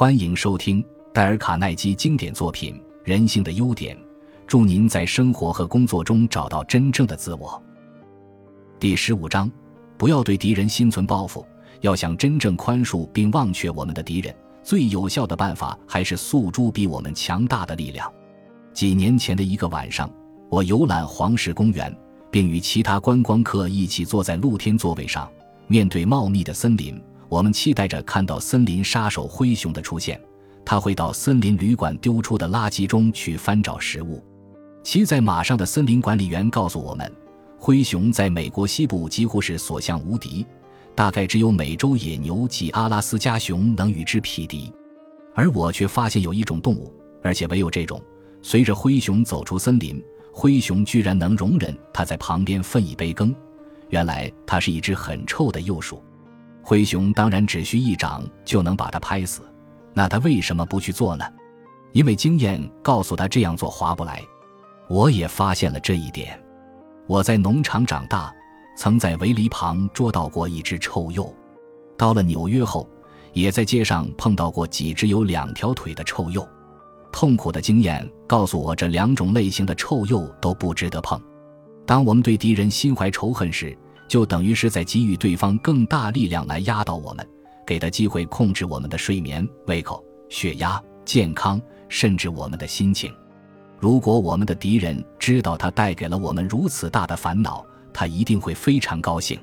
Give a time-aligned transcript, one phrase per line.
[0.00, 3.94] 欢迎收听戴尔·卡耐基经典作品《人性的优点》，
[4.46, 7.62] 祝您在生活和工作中找到真正的自我。
[8.78, 9.52] 第十五章：
[9.98, 11.46] 不要对敌人心存报复，
[11.82, 18.10] 要想真正宽恕并忘却我们的敌人，最有效的办法还是诉诸比我们强大的力量。
[18.72, 20.10] 几年前的一个晚上，
[20.48, 21.94] 我游览黄石公园，
[22.30, 25.30] 并与其他观光客一起坐在露天座位上，
[25.66, 26.98] 面对茂密的森林。
[27.30, 30.20] 我们期待着看到森林杀手灰熊的出现，
[30.64, 34.20] 他会到森林旅馆丢出的垃圾中去翻找食物。
[34.82, 37.10] 骑在马上的森林管理员告诉我们，
[37.56, 40.44] 灰熊在美国西部几乎是所向无敌，
[40.96, 44.72] 大概只有美洲野牛及阿拉斯加熊能与之匹敌。
[45.32, 48.02] 而我却发现有一种动物，而且唯有这种，
[48.42, 50.02] 随着灰熊走出森林，
[50.32, 53.32] 灰熊居然能容忍它在旁边分一杯羹。
[53.90, 56.02] 原来它是一只很臭的幼鼠。
[56.62, 59.42] 灰熊当然只需一掌就能把它拍死，
[59.94, 61.24] 那他为什么不去做呢？
[61.92, 64.22] 因为经验告诉他这样做划不来。
[64.88, 66.40] 我也发现了这一点。
[67.06, 68.32] 我在农场长大，
[68.76, 71.34] 曾在围篱旁捉到过一只臭鼬。
[71.96, 72.88] 到了纽约后，
[73.32, 76.48] 也在街上碰到过几只有两条腿的臭鼬。
[77.12, 81.20] 痛苦的经验告诉我，这两种类型的臭鼬都不值得碰。
[81.84, 83.76] 当我们对敌人心怀仇恨时，
[84.10, 87.24] 就等于是在给予对方更大力量来压倒我们，
[87.64, 93.14] 给他机会控制我们的睡眠、胃口、血压、健康，甚至我们的心情。
[93.78, 99.38] 如果我们的敌人知道他带给了我们如此大的烦恼，他一定会非常高兴。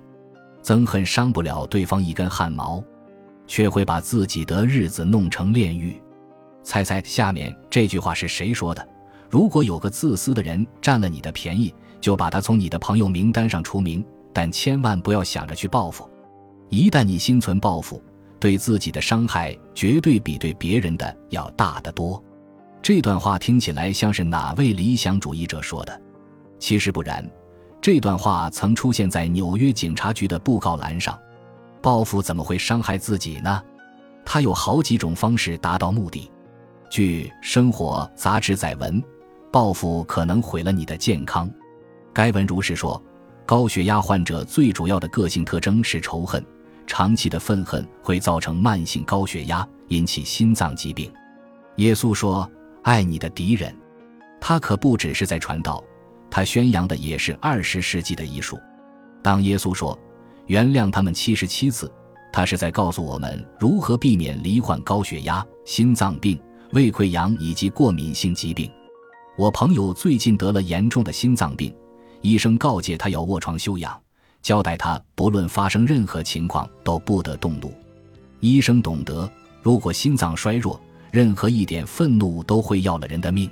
[0.62, 2.84] 憎恨伤不了对方一根汗毛，
[3.48, 5.98] 却会把自己的日子弄成炼狱。
[6.62, 8.86] 猜猜下面这句话是谁说的？
[9.30, 14.06] 如果有个自私的人占了你的便宜，就把他从你的朋友名单上除名。
[14.38, 16.08] 但千万不要想着去报复，
[16.70, 18.00] 一旦你心存报复，
[18.40, 22.24] 对自己的伤害绝对比对别人的要大得多。
[22.80, 26.02] 这段话听起来像是哪位理想主义者说的？
[26.60, 27.28] 其实不然，
[27.82, 31.18] 这段话曾出现在纽约警察局的布告栏上。
[31.82, 33.60] 报复怎么会伤害自己呢？
[34.24, 36.30] 它有好几种方式达到目的。
[36.92, 39.04] 据《生活》杂志载文，
[39.52, 41.50] 报复可能毁了你的健康。
[42.14, 43.02] 该文如是说。
[43.48, 46.46] 高血压患者最主要的个性特征是仇恨，
[46.86, 51.10] 长期的愤恨会造成慢性高血压，引起心脏疾病。
[51.78, 52.48] 耶稣说
[52.84, 53.74] ：“爱你的敌人。”
[54.42, 55.82] 他可不只是在传道，
[56.30, 58.60] 他宣扬的也是二十世纪的艺术。
[59.24, 59.98] 当耶稣说
[60.48, 61.90] “原谅他们七十七次”，
[62.34, 66.38] 他是在告诉我们如何避免罹患高血压、心脏病、
[66.74, 68.70] 胃溃疡以及过敏性疾病。
[69.38, 71.74] 我朋友最近得了严重的心脏病。
[72.22, 74.00] 医生告诫他要卧床休养，
[74.42, 77.74] 交代他不论发生任何情况都不得动怒。
[78.40, 79.30] 医生懂得，
[79.62, 80.80] 如果心脏衰弱，
[81.12, 83.50] 任何一点愤怒都会要了人的命。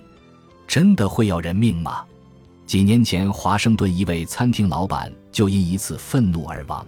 [0.67, 2.03] 真的会要人命吗？
[2.65, 6.85] 几年前，华盛顿一位餐厅老板就因一次愤怒而亡。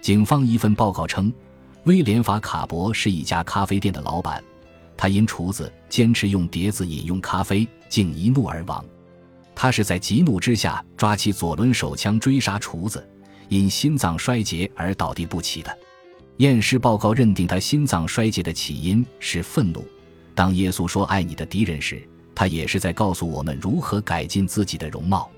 [0.00, 1.32] 警方一份报告称，
[1.84, 4.42] 威廉·法卡伯是一家咖啡店的老板，
[4.96, 8.84] 他因厨子坚持用碟子饮用咖啡，竟一怒而亡。
[9.54, 13.06] 他是在急怒之下抓起左轮手枪追杀厨子，
[13.48, 15.78] 因心脏衰竭而倒地不起的。
[16.38, 19.84] 验尸报告认定他心脏衰竭的起因是愤怒。
[20.34, 22.02] 当耶稣说“爱你的敌人”时，
[22.34, 25.30] 他也是在告诉我们如何改进自己的容貌。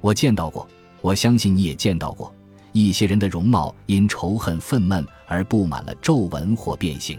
[0.00, 0.68] 我见到过，
[1.00, 2.34] 我相信你也见到过，
[2.72, 7.16] 一些人的容貌因仇恨、愤懑而布满了皱纹或变形。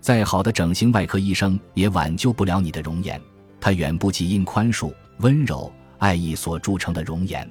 [0.00, 3.20] 再好的整形外科医生也挽救不了你的容颜，
[3.60, 4.92] 他远不及因宽恕。
[5.18, 7.50] 温柔、爱意所铸成的容颜，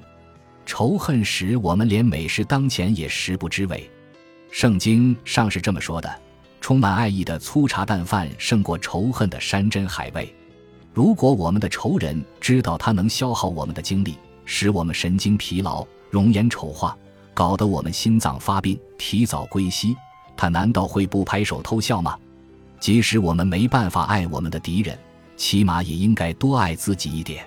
[0.64, 3.90] 仇恨时我们连美食当前也食不知味。
[4.50, 6.10] 圣经上是这么说的：
[6.62, 10.34] 充满爱意的粗茶淡饭胜过仇恨的山珍海味。
[10.94, 14.16] 如果我们的仇人知道他能消耗我们的精力，
[14.46, 16.96] 使我们神经疲劳、容颜丑化，
[17.34, 19.94] 搞得我们心脏发病、提早归西，
[20.38, 22.16] 他难道会不拍手偷笑吗？
[22.80, 24.98] 即使我们没办法爱我们的敌人，
[25.38, 27.46] 起码也应该多爱自己一点。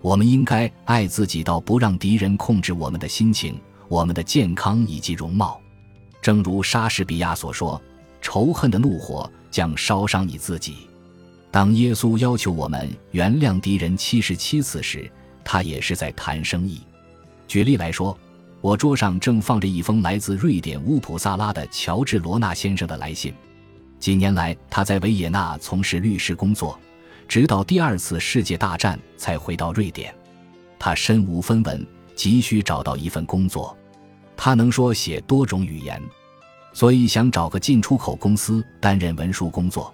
[0.00, 5.60] 我们应该爱自己到不让敌人控制我们的心情、我们的健康以及容貌。
[6.20, 7.80] 正如莎士比亚所说
[8.20, 10.88] ：“仇恨的怒火将烧伤你自己。”
[11.50, 15.10] 当耶稣要求我们原谅敌人七十七次时，
[15.44, 16.80] 他也是在谈生意。
[17.46, 18.16] 举例来说，
[18.60, 23.34] 我桌上正放着一封来自瑞典乌普萨拉的乔治·罗纳先生的来信。
[23.98, 26.78] 几年来，他在维也纳从事律师工作。
[27.28, 30.14] 直到第二次世界大战才回到瑞典，
[30.78, 33.76] 他身无分文，急需找到一份工作。
[34.34, 36.02] 他能说写多种语言，
[36.72, 39.92] 所以想找个进出口公司担任文书工作。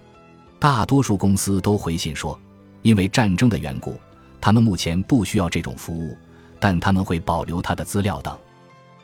[0.61, 2.39] 大多数公司都回信说，
[2.83, 3.99] 因为战争的缘故，
[4.41, 6.17] 他们目前不需要这种服务，
[6.61, 8.39] 但他们会保留他的资料等。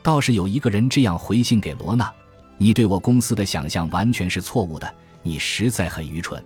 [0.01, 2.11] 倒是有一个人这样回信给罗娜
[2.57, 4.91] ：“你对我公司的想象完全是错误的，
[5.21, 6.41] 你实在很愚蠢。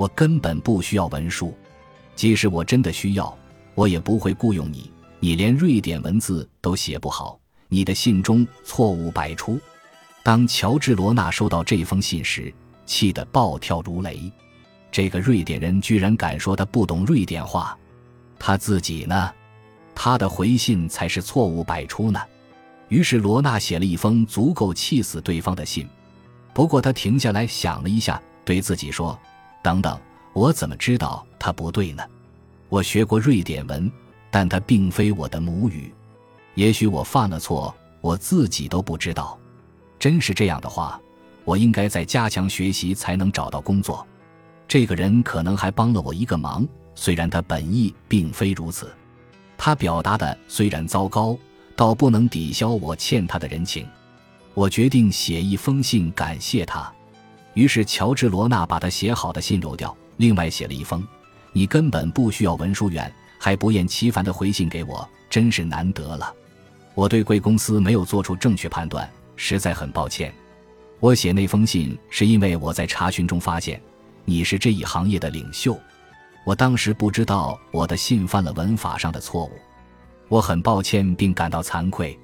[0.00, 1.54] 我根本不需要文书，
[2.16, 3.36] 即使我真的需要，
[3.74, 4.90] 我也不会雇佣你。
[5.18, 7.38] 你连瑞典文字都写不好，
[7.68, 9.60] 你的信中错误百出。”
[10.24, 12.50] 当乔治·罗纳收到这封信时，
[12.86, 14.32] 气得暴跳如雷。
[14.90, 17.78] 这个瑞典人居然敢说他不懂瑞典话，
[18.38, 19.30] 他自己呢？
[19.94, 22.18] 他的回信才是错误百出呢。
[22.88, 25.86] 于是罗纳写了一封足够气死对方的信。
[26.54, 29.18] 不过他停下来想了一下，对自己说
[29.62, 29.98] ：“等等，
[30.32, 32.02] 我怎么知道他不对呢？
[32.68, 33.90] 我学过瑞典文，
[34.30, 35.92] 但它并非我的母语。
[36.54, 39.38] 也许我犯了错，我自己都不知道。
[39.98, 41.00] 真是这样的话，
[41.44, 44.06] 我应该再加强学习，才能找到工作。
[44.68, 48.90] 这个人可能还帮了我一个忙，虽然他本意并非如此。
[49.58, 51.36] 他表达的虽然糟糕。”
[51.76, 53.88] 倒不能抵消我欠他的人情，
[54.52, 56.92] 我决定写一封信感谢他。
[57.54, 61.06] 于是乔治·罗纳把他写好的信揉掉，另外写了一封
[61.52, 66.32] ：“你根本不需要文书员，还不厌其烦地回信给我，真是难得了。
[66.94, 70.32] 我对贵公司没有做出正确判断，实在很抱歉。
[71.00, 73.80] 我写那封信是因为我在查询中发现
[74.24, 75.78] 你是这一行业的领袖。
[76.44, 79.52] 我当时不知道我的信犯了文法上的错误。”
[80.28, 82.16] 我很抱歉，并感到惭愧。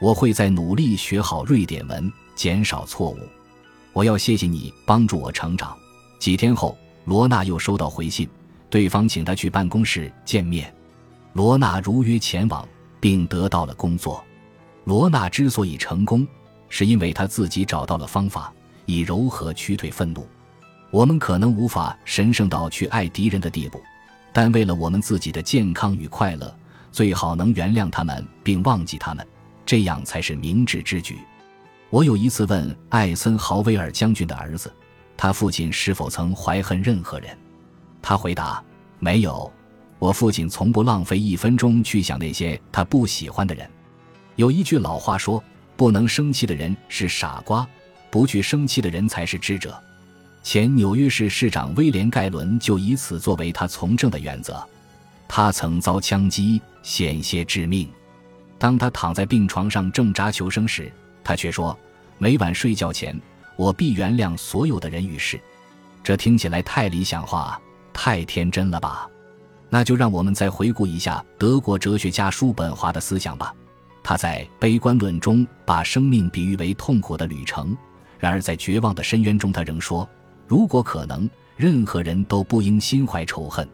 [0.00, 3.18] 我会在努力学好瑞典文，减少错误。
[3.92, 5.76] 我要谢谢你帮助我成长。
[6.18, 8.28] 几天后，罗娜又收到回信，
[8.70, 10.72] 对方请他去办公室见面。
[11.32, 12.66] 罗娜如约前往，
[13.00, 14.22] 并得到了工作。
[14.84, 16.26] 罗娜之所以成功，
[16.68, 18.52] 是因为她自己找到了方法，
[18.86, 20.26] 以柔和驱退愤怒。
[20.90, 23.80] 我们可能无法神圣到去爱敌人的地步，
[24.32, 26.54] 但为了我们自己的健康与快乐。
[26.90, 29.26] 最好能原谅他们并忘记他们，
[29.64, 31.18] 这样才是明智之举。
[31.92, 34.72] 我有一次问艾森豪威尔将军的儿子，
[35.14, 37.36] 他父亲是否曾怀恨任何人？
[38.00, 38.64] 他回答：
[38.98, 39.52] 没有，
[39.98, 43.68] 我父亲从不浪费一分钟去想那些他不喜欢的人。
[44.36, 45.44] 有一句老话说：
[45.76, 47.68] 不能生气的人是傻瓜，
[48.10, 49.78] 不去生气的人才是智者。
[50.42, 54.66] 前纽约市市长威廉盖伦就以此作为他从政的原则。
[55.28, 57.86] 他曾遭枪击，险些致命。
[58.58, 60.90] 当他躺在病床上挣扎求生时，
[61.24, 61.76] 他却说
[62.18, 63.18] ：“每晚睡觉前，
[63.56, 65.40] 我必原谅所有的人与事。”
[66.02, 67.60] 这听起来太理想化，
[67.92, 69.08] 太天真了吧？
[69.70, 73.54] 那就让我们再回顾一下德国哲学家叔本华的思想吧。
[74.02, 77.76] 他在《悲观论》中把生命比喻为痛苦的旅程，
[78.18, 80.06] 然而在绝望的深渊中，他仍说
[80.48, 83.66] ：“如果可能，任何人都不应心怀仇恨。”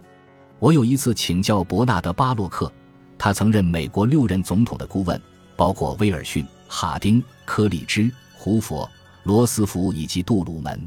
[0.61, 2.71] 我有一次请教伯纳德·巴洛克，
[3.17, 5.21] 他曾任美国六任总统的顾问，
[5.56, 8.87] 包括威尔逊、哈丁、柯里芝、胡佛、
[9.23, 10.79] 罗斯福以及杜鲁门。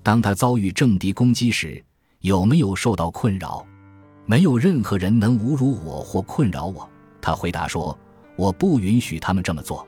[0.00, 1.84] 当他遭遇政敌攻击时，
[2.20, 3.66] 有没有受到困扰？
[4.24, 6.88] 没有任何人能侮辱我或困扰我。
[7.20, 7.98] 他回答说
[8.38, 9.84] ：“我不允许他们这么做。”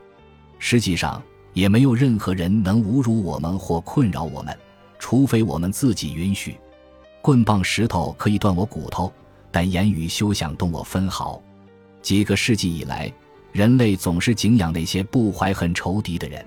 [0.58, 1.22] 实际上，
[1.52, 4.58] 也没有任何人能侮辱我们或困扰我们，
[4.98, 6.58] 除非我们自己允许。
[7.22, 9.12] 棍棒石头可以断我骨头，
[9.52, 11.40] 但言语休想动我分毫。
[12.02, 13.12] 几个世纪以来，
[13.52, 16.44] 人类总是敬仰那些不怀恨仇敌的人。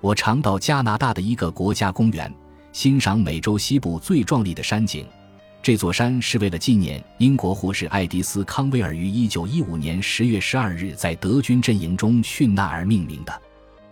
[0.00, 2.32] 我常到加拿大的一个国家公园，
[2.72, 5.06] 欣赏美洲西部最壮丽的山景。
[5.60, 13.42] 这座山是为了纪念英国护士爱迪斯·康威尔于1915年10月12日在德军阵营中殉难而命名的。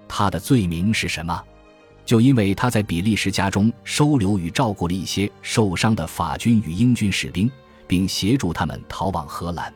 [0.06, 1.42] 他的罪名是什么？
[2.04, 7.50] 就因为他在比利时家中收留与照顾了一些受伤的法军与英军士兵，
[7.88, 9.74] 并协助他们逃往荷兰。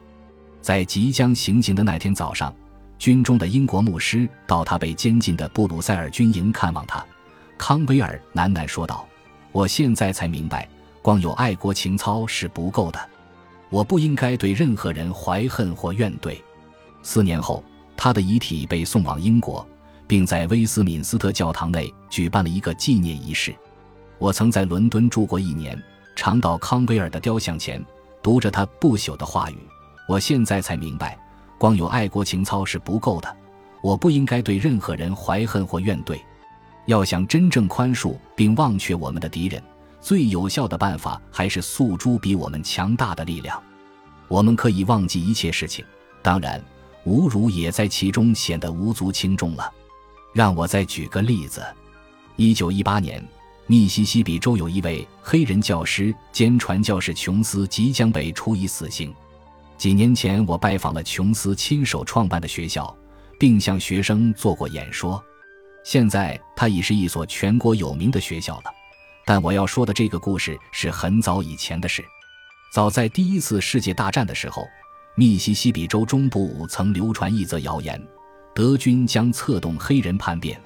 [0.61, 2.55] 在即将行刑的那天早上，
[2.99, 7.05] 军中的英国牧师到他被监禁的布鲁塞尔军营看望他。
[7.59, 9.07] 康威尔喃喃说道
[9.53, 10.69] ：“我现在才明白，
[11.03, 12.99] 光有爱国情操是不够的。
[13.69, 16.37] 我不应该对任何人怀恨或怨怼。”
[17.03, 17.63] 四年后，
[17.97, 19.67] 他的遗体被送往英国。
[20.11, 23.55] 并在威斯敏斯特教堂内举办了一个纪念仪式。
[24.19, 25.81] 我曾在伦敦住过一年，
[26.17, 27.81] 常到康威尔的雕像前
[28.21, 29.57] 读着他不朽的话语。
[30.11, 31.17] 我现在才明白，
[31.57, 33.37] 光有爱国情操是不够的。
[33.81, 36.21] 我不应该对任何人怀恨或怨怼。
[36.87, 39.63] 要想真正宽恕并忘却我们的敌人，
[40.01, 43.63] 最有效的办法还是诉诸比我们强大的力量。
[44.27, 45.85] 我们可以忘记一切事情，
[46.23, 46.61] 当然，
[47.07, 49.73] 侮辱也在其中显得无足轻重了。
[50.35, 51.65] 让我再举个例子。
[52.35, 53.25] 一九一八年，
[53.69, 59.15] 密西西比州有一位黑人教师兼传教士琼斯即将被处以死刑。
[59.81, 62.95] 几年前，我拜访了琼斯亲手创办的学校，
[63.39, 65.25] 并向学生做过演说。
[65.83, 68.65] 现在，它已是一所全国有名的学校了。
[69.25, 72.05] 但我要说的这个故事是很早以前的事。
[72.75, 74.69] 早在第一次世界大战的时候，
[75.15, 77.99] 密西西比州中部曾流传一则谣言：
[78.55, 80.61] 德军将策动黑人叛变。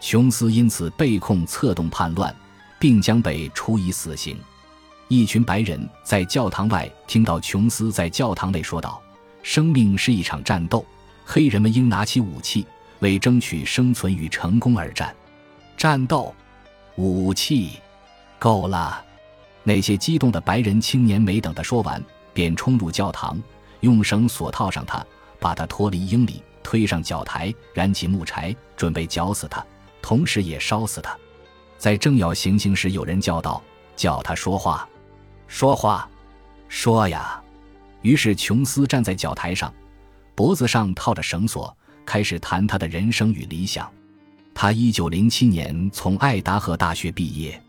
[0.00, 2.34] 琼斯因此被控策动叛乱，
[2.78, 4.38] 并将被处以死刑。
[5.08, 9.00] 一群白人在教堂外听到琼斯在教堂内说道
[9.42, 10.84] ：“生命是一场战斗，
[11.24, 12.66] 黑人们应拿起武器，
[12.98, 15.14] 为争取生存与成功而战。
[15.76, 16.34] 战斗，
[16.96, 17.78] 武器，
[18.38, 19.04] 够了！”
[19.62, 23.40] 那些激动的白人青年没等他说完，便冲入教堂，
[23.80, 25.04] 用绳索套上他，
[25.38, 29.64] 把他脱离英里，推上绞台，燃起木柴，准备绞死他。
[30.02, 31.16] 同时也烧死他，
[31.78, 33.62] 在正要行刑时，有人叫道
[33.96, 34.88] ：“叫他说话，
[35.46, 36.08] 说话，
[36.68, 37.42] 说呀！”
[38.02, 39.72] 于是琼斯站在脚台上，
[40.34, 43.90] 脖子上套着绳索，开始谈他的人生与理想。
[44.54, 47.60] 他一九零七年从爱达荷大学毕业，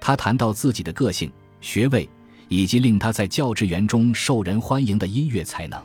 [0.00, 2.08] 他谈到自己的个性、学位
[2.48, 5.80] 以及令他在教职员中受人欢迎的音乐才能。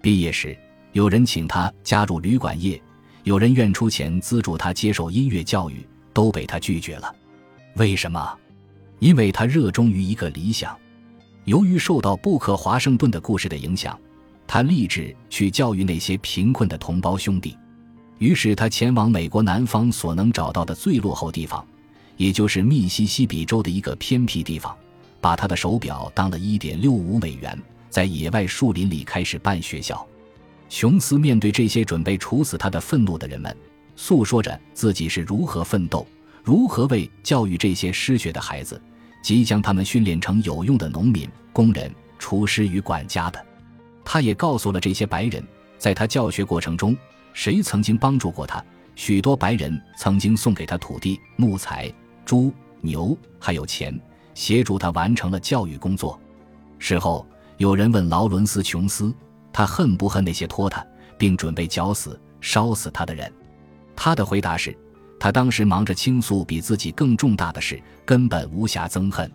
[0.00, 0.56] 毕业时，
[0.92, 2.80] 有人请他加入旅馆业。
[3.24, 7.14] 有人愿出钱资助他接受音乐教育，都被他拒绝了。
[7.76, 8.38] 为什么？
[9.04, 10.74] 因为他热衷于一个理想。
[11.44, 14.00] 由于受到布克·华盛顿的故事的影响，
[14.46, 17.54] 他立志去教育那些贫困的同胞兄弟。
[18.16, 21.62] 于是他前往美国南方所能找到的最落后地方，
[22.16, 24.74] 也就是密西西比州的一个偏僻地方，
[25.20, 30.02] 把他的手表当了一点六五美元，在野外树林里开始办学校。
[30.70, 33.54] 琼斯面对这些准备处死他的愤怒的人们，
[33.96, 36.06] 诉说着自己是如何奋斗，
[36.42, 38.80] 如何为教育这些失学的孩子，
[39.24, 43.42] 即将他们训练成有用的农民、工人、厨师与管家的。
[44.04, 45.42] 他也告诉了这些白人，
[45.78, 46.94] 在他教学过程中，
[47.32, 48.62] 谁曾经帮助过他。
[48.94, 51.90] 许多白人曾经送给他土地、木材、
[52.26, 52.52] 猪、
[52.82, 53.98] 牛，还有钱，
[54.34, 56.20] 协助他完成了教育工作。
[56.78, 57.26] 事后，
[57.56, 59.10] 有人问劳伦斯·琼斯。
[59.54, 60.84] 他恨不恨那些拖他
[61.16, 63.32] 并准备绞死、烧死他的人？
[63.96, 64.76] 他的回答是：
[65.24, 69.32] 他当时忙着倾诉比自己更重大的事，根本无暇憎恨。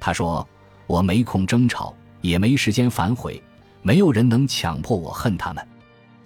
[0.00, 0.48] 他说
[0.88, 3.42] ：“我没空争吵，也没时间反悔，
[3.82, 5.62] 没有人能强迫我恨他们。”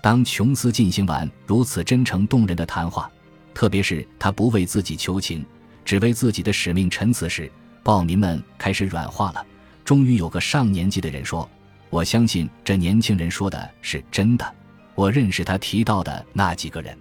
[0.00, 3.10] 当琼斯进行完如此真诚动人的谈话，
[3.52, 5.44] 特别是他不为自己求情，
[5.84, 7.50] 只为自己的使命陈词时，
[7.82, 9.44] 暴民们开始软化了。
[9.84, 11.50] 终于有个上年纪的人说。
[11.90, 14.54] 我相信这年轻人说的是真的。
[14.94, 16.96] 我认识他提到的那几个人，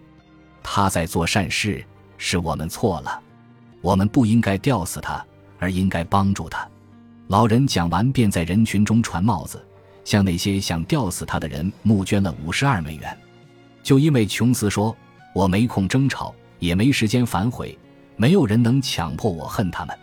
[0.63, 1.85] 他在做善事，
[2.23, 3.19] 是我们错了。
[3.81, 5.25] 我们不应该吊死他，
[5.57, 6.69] 而应该帮助他。
[7.27, 9.59] 老人讲完，便在人群中传帽子，
[10.05, 13.17] 向那些想吊死他的人募捐了五十二美元。
[13.81, 14.95] 就因为琼斯说
[15.33, 17.75] ：“我没空争吵，也没时间反悔，
[18.15, 19.97] 没有人能强迫我恨他们。”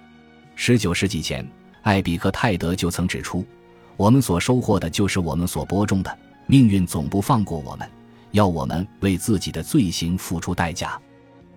[0.56, 1.48] 十九世纪前，
[1.82, 3.46] 艾比克泰德就曾指出。
[3.96, 6.18] 我们所收获的就是我们所播种的。
[6.46, 7.88] 命运总不放过我们，
[8.32, 11.00] 要我们为自己的罪行付出代价。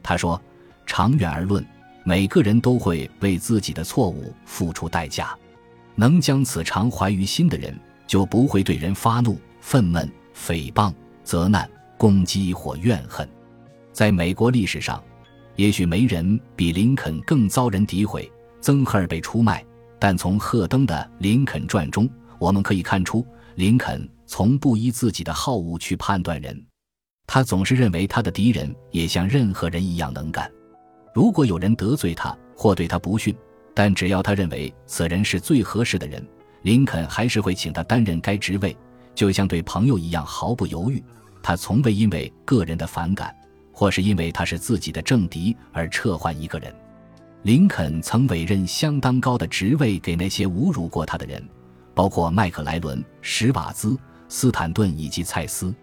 [0.03, 0.39] 他说
[0.85, 1.65] ：“长远而论，
[2.03, 5.35] 每个人都会为自己的错误付出代价。
[5.95, 13.27] 能将此常怀于心的人，就不会对人发怒、愤懑、诽谤、责难、攻击或怨恨。
[13.91, 15.03] 在美国历史上，
[15.55, 19.63] 也许没人比林肯更遭人诋毁、曾赫尔被出卖，
[19.99, 22.09] 但从赫登的《林肯传》中。”
[22.39, 23.23] 我们可以看出，
[23.53, 26.59] 林肯从不依自己的好恶去判断人，
[27.27, 30.51] 他总是认为他的敌人也像任何人一样能干。
[31.13, 33.35] 如果有人得罪他或对他不逊，
[33.73, 36.25] 但只要他认为此人是最合适的人，
[36.63, 38.75] 林肯还是会请他担任该职位，
[39.13, 41.03] 就像对朋友一样毫不犹豫。
[41.43, 43.35] 他从未因为个人的反感，
[43.71, 46.73] 或是因为他是自己的政敌而撤换一个人。
[47.43, 51.43] 林肯曾委任相当高的职位给那些侮辱过他的人。
[51.93, 53.97] 包括麦克莱伦、史瓦兹、
[54.29, 55.75] 斯坦顿以及蔡斯。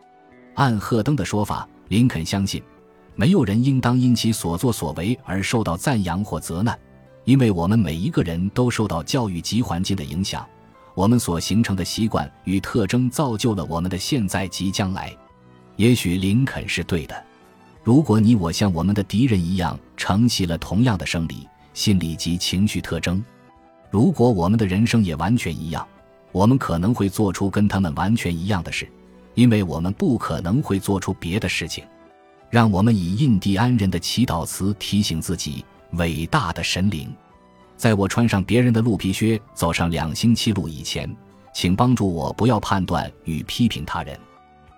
[0.54, 2.62] 按赫登的说法，林肯相信，
[3.18, 6.78] 没有人应当因其所作所为而受到赞扬或责难，
[7.24, 10.46] 因为我们每一个人都受到教育及环境的影响，
[10.94, 15.12] 我们所形成的习惯与特征造就了我们的现在及将来。
[15.74, 17.24] 也许林肯是对的。
[17.82, 23.20] 如果你我像我们的敌人一样承袭了同样的生理、心理及情绪特征，
[23.90, 25.84] 如果我们的人生也完全一样。
[26.30, 28.88] 我们可能会做出跟他们完全一样的事，
[29.34, 31.82] 因为我们不可能会做出别的事情。
[32.50, 37.14] 让我们以印第安人的祈祷词提醒自己：伟大的神灵，
[37.76, 41.14] 在我穿上别人的鹿皮靴，走上两星期路以前，
[41.52, 44.18] 请帮助我不要判断与批评他人。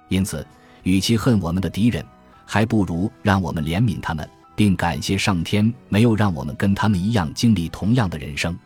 [0.08, 0.44] 因此，
[0.82, 2.04] 与其恨我们的敌人，
[2.44, 8.58] 还不如让我们怜悯他们，并感谢上天没有让我们跟他们一样经历同样的人生。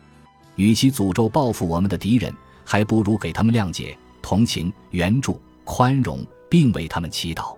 [0.55, 2.33] 与其诅咒报复我们的敌人，
[2.63, 7.55] 还不如给他们谅解、同情、援助、宽容，并为他们祈祷。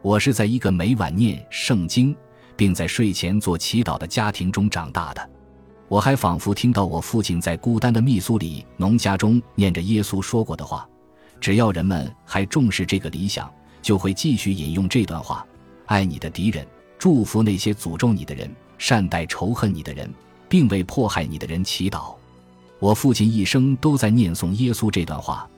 [0.00, 2.14] 我是在一个每晚念圣经，
[2.56, 5.30] 并在睡前做祈祷的家庭中长大的。
[5.88, 10.88] 我还仿佛听到我父亲在孤单的密苏里农家中念着耶稣说过的话：
[11.40, 13.50] 只要人们还重视这个理想，
[13.82, 15.44] 就会继续引用这段话：
[15.86, 16.64] 爱你的敌人，
[16.96, 20.08] 祝福那些诅咒你的人，善待仇恨你的人，
[20.48, 22.14] 并为迫害你的人祈祷。
[22.78, 25.48] 我父亲一生都在念诵耶稣这段话，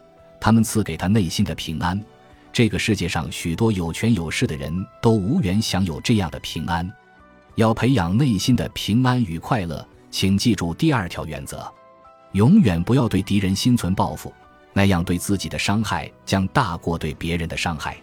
[0.40, 2.02] 他们赐给他内心的平安。
[2.52, 6.90] 这个世界上许多有权有势的人都无缘享有这样的平安。
[7.56, 11.70] 要培养内心的平安与快乐，请记住第二条原则：
[12.32, 14.32] 永远不要对敌人心存报复，
[14.72, 17.96] 那样对自己的伤害将大过对别人的伤害。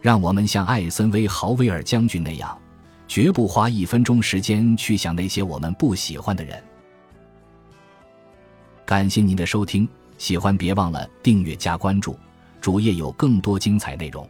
[0.00, 2.56] 让我们像艾森威豪威尔将军那样，
[3.06, 6.62] 绝不花一分钟时间去想那些我们不喜欢的人。
[8.84, 12.18] 感谢您的收听，喜欢别忘了订阅加关注，
[12.60, 14.28] 主页有更多精彩内容。